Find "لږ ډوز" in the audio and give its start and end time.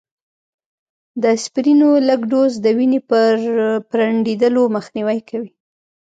2.07-2.53